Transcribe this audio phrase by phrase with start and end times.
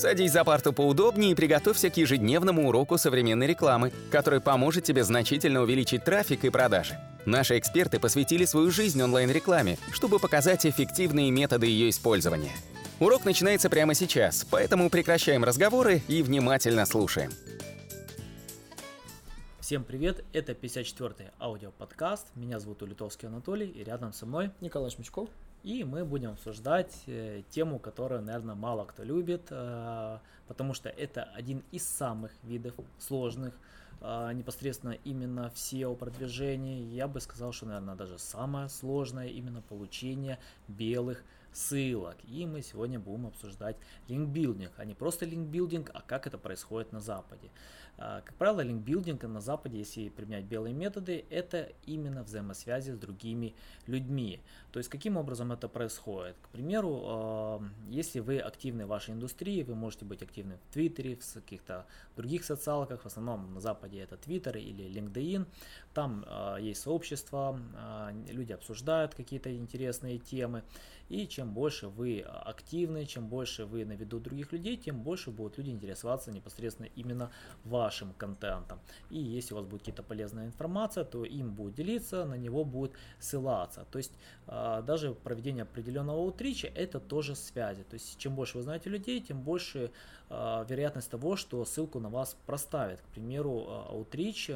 [0.00, 5.60] Садись за парту поудобнее и приготовься к ежедневному уроку современной рекламы, который поможет тебе значительно
[5.60, 6.98] увеличить трафик и продажи.
[7.26, 12.52] Наши эксперты посвятили свою жизнь онлайн-рекламе, чтобы показать эффективные методы ее использования.
[12.98, 17.30] Урок начинается прямо сейчас, поэтому прекращаем разговоры и внимательно слушаем.
[19.60, 22.28] Всем привет, это 54-й аудиоподкаст.
[22.36, 25.28] Меня зовут Улитовский Анатолий, и рядом со мной Николай Шмичков.
[25.62, 30.18] И мы будем обсуждать э, тему, которую, наверное, мало кто любит, э,
[30.48, 33.54] потому что это один из самых видов сложных,
[34.00, 36.84] э, непосредственно именно в SEO-продвижении.
[36.94, 42.16] Я бы сказал, что, наверное, даже самое сложное именно получение белых ссылок.
[42.24, 43.76] И мы сегодня будем обсуждать
[44.08, 47.50] линкбилдинг, а не просто линкбилдинг, а как это происходит на Западе.
[48.02, 53.54] А, как правило, линкбилдинг на Западе, если применять белые методы, это именно взаимосвязи с другими
[53.86, 54.40] людьми.
[54.72, 56.36] То есть, каким образом это происходит?
[56.40, 61.16] К примеру, а, если вы активны в вашей индустрии, вы можете быть активны в Твиттере,
[61.16, 65.46] в каких-то других социалках, в основном на Западе это Твиттер или LinkedIn,
[65.92, 67.60] там а, есть сообщество,
[68.30, 70.62] люди обсуждают какие-то интересные темы,
[71.10, 75.70] и больше вы активны, чем больше вы на виду других людей, тем больше будут люди
[75.70, 77.30] интересоваться непосредственно именно
[77.64, 78.80] вашим контентом.
[79.10, 82.92] И если у вас будет какая-то полезная информация, то им будет делиться, на него будет
[83.18, 83.86] ссылаться.
[83.90, 84.12] То есть
[84.46, 87.82] а, даже проведение определенного утрича это тоже связи.
[87.84, 89.90] То есть чем больше вы знаете людей, тем больше
[90.28, 93.00] а, вероятность того, что ссылку на вас проставят.
[93.00, 94.50] К примеру, аутрич,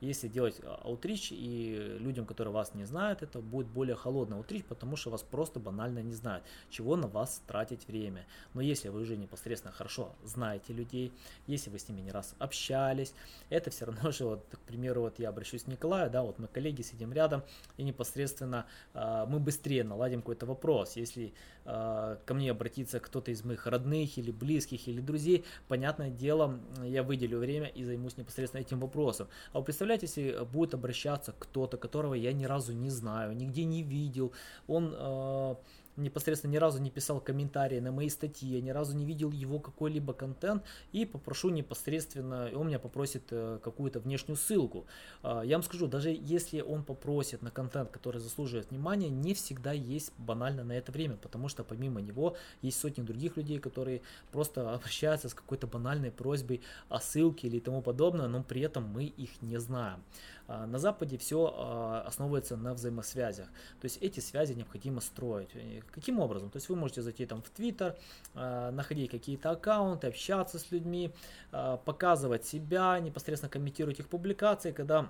[0.00, 4.96] если делать аутрич и людям, которые вас не знают, это будет более холодный аутрич, потому
[4.96, 8.26] что вас просто банально не знают, чего на вас тратить время.
[8.54, 11.12] Но если вы уже непосредственно хорошо знаете людей,
[11.46, 13.14] если вы с ними не раз общались,
[13.50, 16.48] это все равно же, вот, к примеру, вот я обращусь к Николаю, да, вот мы
[16.48, 17.42] коллеги сидим рядом,
[17.76, 20.96] и непосредственно э, мы быстрее наладим какой-то вопрос.
[20.96, 21.32] Если
[21.64, 27.02] э, ко мне обратится кто-то из моих родных или близких или друзей, понятное дело, я
[27.02, 29.28] выделю время и займусь непосредственно этим вопросом.
[29.52, 33.82] А вы представляете, если будет обращаться кто-то, которого я ни разу не знаю, нигде не
[33.82, 34.32] видел,
[34.66, 35.54] он э,
[35.98, 39.58] непосредственно ни разу не писал комментарии на мои статьи, я ни разу не видел его
[39.58, 44.86] какой-либо контент и попрошу непосредственно, он меня попросит э, какую-то внешнюю ссылку.
[45.22, 49.72] А, я вам скажу, даже если он попросит на контент, который заслуживает внимания, не всегда
[49.72, 54.72] есть банально на это время, потому что помимо него есть сотни других людей, которые просто
[54.74, 59.42] обращаются с какой-то банальной просьбой о ссылке или тому подобное, но при этом мы их
[59.42, 60.02] не знаем.
[60.48, 63.46] А, на Западе все а, основывается на взаимосвязях,
[63.80, 65.50] то есть эти связи необходимо строить.
[65.92, 66.50] Каким образом?
[66.50, 67.96] То есть вы можете зайти там в Твиттер,
[68.34, 71.12] э, находить какие-то аккаунты, общаться с людьми,
[71.50, 75.08] показывать себя, непосредственно комментировать их публикации, когда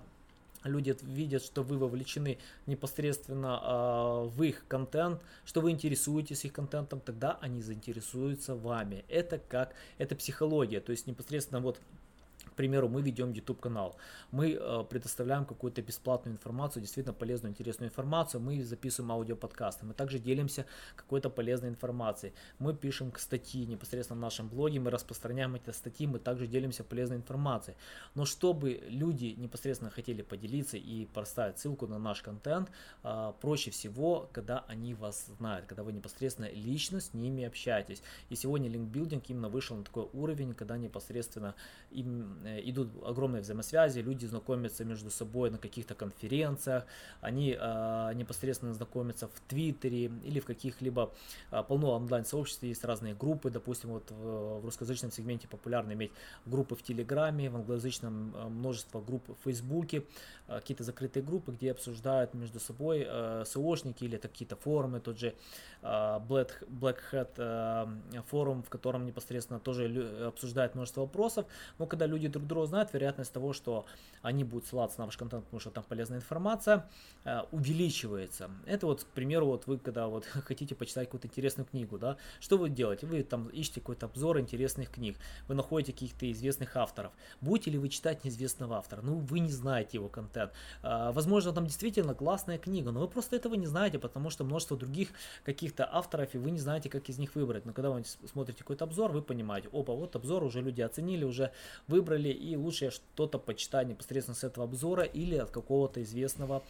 [0.65, 7.01] люди видят, что вы вовлечены непосредственно э, в их контент, что вы интересуетесь их контентом,
[7.01, 9.05] тогда они заинтересуются вами.
[9.09, 11.81] Это как, это психология, то есть непосредственно вот
[12.59, 13.97] примеру, мы ведем YouTube канал,
[14.33, 20.19] мы э, предоставляем какую-то бесплатную информацию, действительно полезную, интересную информацию, мы записываем аудиоподкасты, мы также
[20.19, 26.09] делимся какой-то полезной информацией, мы пишем статьи непосредственно в нашем блоге, мы распространяем эти статьи,
[26.09, 27.77] мы также делимся полезной информацией.
[28.17, 32.73] Но чтобы люди непосредственно хотели поделиться и поставить ссылку на наш контент,
[33.05, 38.03] э, проще всего, когда они вас знают, когда вы непосредственно лично с ними общаетесь.
[38.31, 41.55] И сегодня линкбилдинг именно вышел на такой уровень, когда непосредственно
[41.93, 46.85] им идут огромные взаимосвязи, люди знакомятся между собой на каких-то конференциях,
[47.21, 51.13] они э, непосредственно знакомятся в Твиттере или в каких-либо
[51.51, 56.13] э, полно онлайн-сообществ, есть разные группы, допустим, вот в, русскоязычном сегменте популярно иметь
[56.47, 60.05] группы в Телеграме, в англоязычном э, множество групп в Фейсбуке,
[60.49, 65.35] э, какие-то закрытые группы, где обсуждают между собой э, СОшники или какие-то форумы, тот же
[65.83, 71.47] э, Black, Black Hat э, форум, в котором непосредственно тоже обсуждают множество вопросов,
[71.79, 73.87] но когда люди друг друга знают, вероятность того, что
[74.23, 76.89] они будут ссылаться на ваш контент, потому что там полезная информация,
[77.25, 78.51] э, увеличивается.
[78.67, 82.59] Это вот, к примеру, вот вы когда вот хотите почитать какую-то интересную книгу, да, что
[82.59, 83.07] вы делаете?
[83.07, 85.17] Вы там ищете какой-то обзор интересных книг,
[85.47, 87.13] вы находите каких-то известных авторов.
[87.41, 89.03] Будете ли вы читать неизвестного автора?
[89.03, 90.53] Ну, вы не знаете его контент.
[90.83, 94.77] Э, возможно, там действительно классная книга, но вы просто этого не знаете, потому что множество
[94.77, 95.09] других
[95.45, 97.67] каких-то авторов, и вы не знаете, как из них выбрать.
[97.67, 101.53] Но когда вы смотрите какой-то обзор, вы понимаете, опа, вот обзор уже люди оценили, уже
[101.87, 106.63] выбрали выбрали, и лучше я что-то почитаю непосредственно с этого обзора или от какого-то известного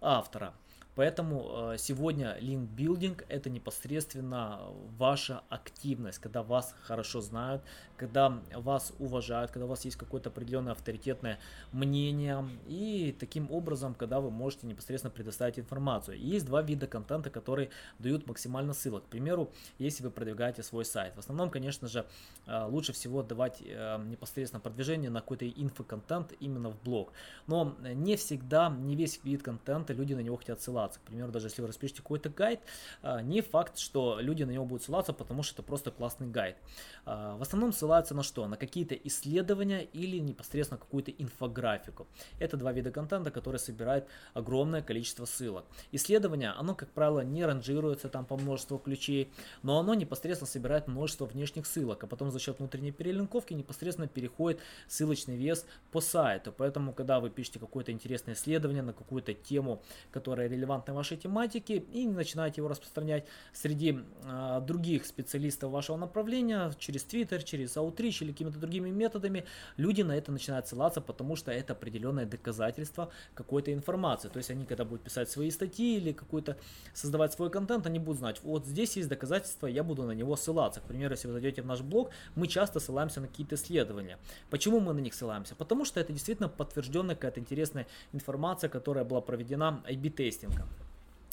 [0.00, 0.52] автора.
[0.96, 4.60] Поэтому э, сегодня линкбилдинг это непосредственно
[4.98, 7.62] ваша активность, когда вас хорошо знают,
[7.98, 11.38] когда вас уважают, когда у вас есть какое-то определенное авторитетное
[11.70, 16.18] мнение и таким образом, когда вы можете непосредственно предоставить информацию.
[16.18, 17.68] Есть два вида контента, которые
[17.98, 19.04] дают максимально ссылок.
[19.04, 21.14] К примеру, если вы продвигаете свой сайт.
[21.14, 22.06] В основном, конечно же,
[22.46, 27.12] э, лучше всего давать э, непосредственно продвижение на какой-то инфоконтент именно в блог.
[27.46, 30.85] Но не всегда, не весь вид контента люди на него хотят ссылаться.
[30.94, 32.60] К примеру, даже если вы распишете какой-то гайд,
[33.02, 36.56] э, не факт, что люди на него будут ссылаться, потому что это просто классный гайд.
[37.04, 38.46] В основном ссылаются на что?
[38.46, 42.06] На какие-то исследования или непосредственно какую-то инфографику.
[42.38, 45.64] Это два вида контента, которые собирают огромное количество ссылок.
[45.92, 49.30] Исследование, оно, как правило, не ранжируется там по множеству ключей,
[49.62, 54.60] но оно непосредственно собирает множество внешних ссылок, а потом за счет внутренней перелинковки непосредственно переходит
[54.88, 56.52] ссылочный вес по сайту.
[56.52, 62.06] Поэтому, когда вы пишете какое-то интересное исследование на какую-то тему, которая релевантна вашей тематике, и
[62.06, 68.58] начинаете его распространять среди э, других специалистов вашего направления, через Twitter, через Outreach или какими-то
[68.58, 69.44] другими методами,
[69.76, 74.28] люди на это начинают ссылаться, потому что это определенное доказательство какой-то информации.
[74.28, 76.56] То есть они, когда будут писать свои статьи или какой-то
[76.94, 80.80] создавать свой контент, они будут знать, вот здесь есть доказательства, я буду на него ссылаться.
[80.80, 84.18] К примеру, если вы зайдете в наш блог, мы часто ссылаемся на какие-то исследования.
[84.50, 85.54] Почему мы на них ссылаемся?
[85.54, 90.65] Потому что это действительно подтвержденная какая-то интересная информация, которая была проведена IB-тестингом.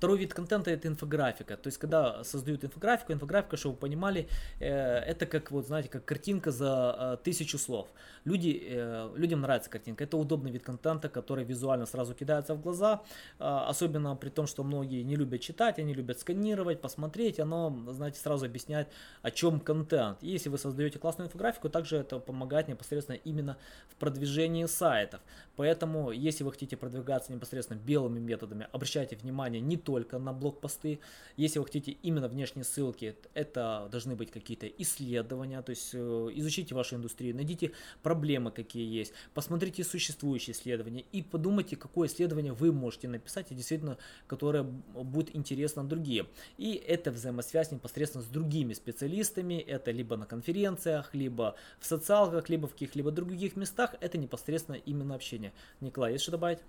[0.00, 1.58] Второй вид контента это инфографика.
[1.58, 6.06] То есть, когда создают инфографику, инфографика, чтобы вы понимали, э, это как, вот, знаете, как
[6.06, 7.86] картинка за э, тысячу слов.
[8.24, 10.04] Люди, э, людям нравится картинка.
[10.04, 13.02] Это удобный вид контента, который визуально сразу кидается в глаза.
[13.38, 17.38] Особенно при том, что многие не любят читать, они любят сканировать, посмотреть.
[17.38, 18.88] Оно, знаете, сразу объясняет,
[19.20, 20.22] о чем контент.
[20.22, 23.58] И если вы создаете классную инфографику, также это помогает непосредственно именно
[23.90, 25.20] в продвижении сайтов.
[25.56, 31.00] Поэтому, если вы хотите продвигаться непосредственно белыми методами, обращайте внимание не только только на блокпосты.
[31.36, 36.76] Если вы хотите именно внешние ссылки, это должны быть какие-то исследования, то есть э, изучите
[36.76, 37.72] вашу индустрию, найдите
[38.04, 43.98] проблемы, какие есть, посмотрите существующие исследования и подумайте, какое исследование вы можете написать, и действительно,
[44.28, 46.28] которое будет интересно другим.
[46.56, 52.68] И это взаимосвязь непосредственно с другими специалистами, это либо на конференциях, либо в социалках, либо
[52.68, 55.52] в каких-либо других местах, это непосредственно именно общение.
[55.80, 56.60] Николай, есть что добавить?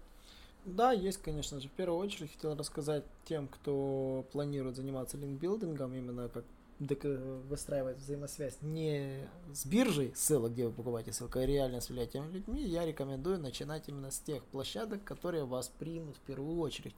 [0.66, 1.68] Да, есть, конечно же.
[1.68, 6.44] В первую очередь хотел рассказать тем, кто планирует заниматься линкбилдингом, именно как
[6.82, 12.64] выстраивать взаимосвязь не с биржей ссылок, где вы покупаете ссылку, а реально с влиятельными людьми,
[12.64, 16.96] я рекомендую начинать именно с тех площадок, которые вас примут в первую очередь.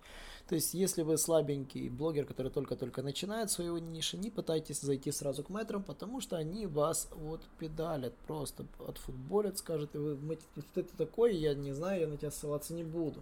[0.48, 5.44] То есть, если вы слабенький блогер, который только-только начинает свою нишу, не пытайтесь зайти сразу
[5.44, 10.38] к метрам, потому что они вас вот педалят, просто отфутболят, скажут, вы,
[10.74, 13.22] ты такой, я не знаю, я на тебя ссылаться не буду.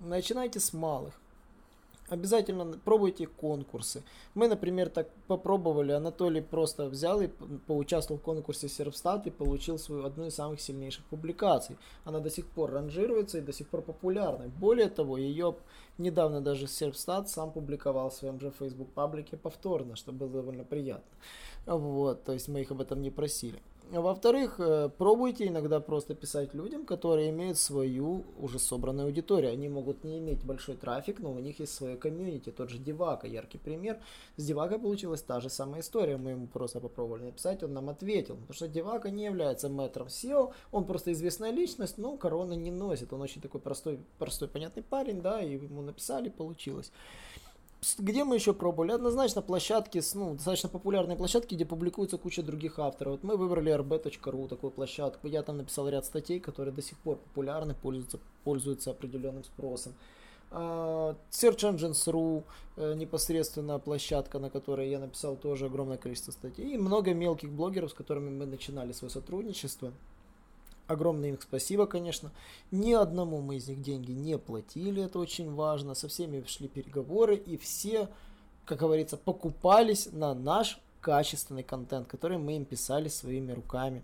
[0.00, 1.14] Начинайте с малых.
[2.08, 4.02] Обязательно пробуйте конкурсы.
[4.34, 5.92] Мы, например, так попробовали.
[5.92, 7.28] Анатолий просто взял и
[7.66, 11.76] поучаствовал в конкурсе Сервстат и получил свою одну из самых сильнейших публикаций.
[12.04, 14.48] Она до сих пор ранжируется и до сих пор популярна.
[14.48, 15.56] Более того, ее
[15.98, 21.10] недавно даже Serpstat сам публиковал в своем же Facebook паблике повторно, что было довольно приятно.
[21.66, 23.60] Вот, то есть мы их об этом не просили.
[23.90, 29.52] Во-вторых, э, пробуйте иногда просто писать людям, которые имеют свою уже собранную аудиторию.
[29.52, 32.50] Они могут не иметь большой трафик, но у них есть свое комьюнити.
[32.50, 33.98] Тот же Девака, яркий пример.
[34.36, 36.18] С Девака получилась та же самая история.
[36.18, 38.34] Мы ему просто попробовали написать, он нам ответил.
[38.36, 43.14] Потому что Девака не является мэтром SEO, он просто известная личность, но короны не носит.
[43.14, 46.92] Он очень такой простой, простой понятный парень, да, и ему написали, получилось.
[47.98, 48.90] Где мы еще пробовали?
[48.90, 53.12] Однозначно площадки, ну, достаточно популярные площадки, где публикуется куча других авторов.
[53.12, 55.28] Вот мы выбрали rb.ru, такую площадку.
[55.28, 59.94] Я там написал ряд статей, которые до сих пор популярны, пользуются, пользуются определенным спросом.
[60.50, 62.42] Uh, Search Engines.ru
[62.76, 66.74] uh, непосредственно площадка, на которой я написал тоже огромное количество статей.
[66.74, 69.92] И много мелких блогеров, с которыми мы начинали свое сотрудничество.
[70.88, 72.32] Огромное им спасибо, конечно.
[72.70, 75.94] Ни одному мы из них деньги не платили, это очень важно.
[75.94, 78.08] Со всеми шли переговоры, и все,
[78.64, 84.02] как говорится, покупались на наш качественный контент, который мы им писали своими руками.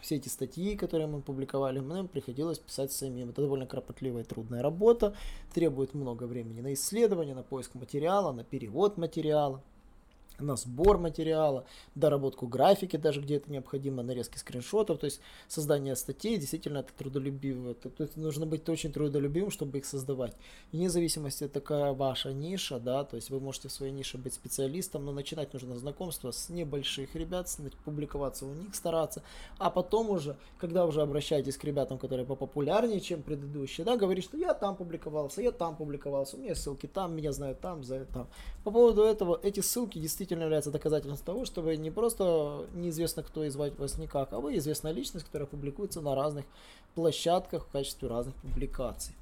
[0.00, 3.28] Все эти статьи, которые мы публиковали, нам приходилось писать самим.
[3.28, 5.14] Это довольно кропотливая и трудная работа,
[5.52, 9.62] требует много времени на исследование, на поиск материала, на перевод материала.
[10.40, 16.36] На сбор материала, доработку графики даже где это необходимо, нарезки скриншотов, то есть создание статей,
[16.36, 17.74] действительно это трудолюбиво.
[17.74, 20.34] То, есть нужно быть очень трудолюбивым, чтобы их создавать.
[20.72, 25.04] Вне зависимости, такая ваша ниша, да, то есть вы можете в своей нише быть специалистом,
[25.04, 27.48] но начинать нужно знакомство с небольших ребят,
[27.84, 29.22] публиковаться у них, стараться,
[29.58, 34.36] а потом уже, когда уже обращаетесь к ребятам, которые попопулярнее, чем предыдущие, да, говорить, что
[34.36, 38.28] я там публиковался, я там публиковался, у меня ссылки там, меня знают там, за там.
[38.64, 43.24] По поводу этого, эти ссылки действительно действительно является доказательством того, что вы не просто неизвестно
[43.24, 46.44] кто и звать вас никак, а вы известная личность, которая публикуется на разных
[46.94, 49.14] площадках в качестве разных публикаций.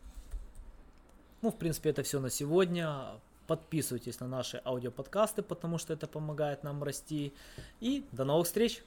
[1.40, 3.06] Ну, в принципе, это все на сегодня.
[3.46, 7.32] Подписывайтесь на наши аудиоподкасты, потому что это помогает нам расти.
[7.80, 8.82] И до новых встреч!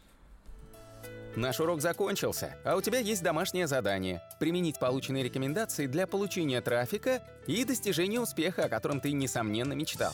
[1.36, 7.24] Наш урок закончился, а у тебя есть домашнее задание– применить полученные рекомендации для получения трафика
[7.48, 10.14] и достижения успеха, о котором ты, несомненно, мечтал.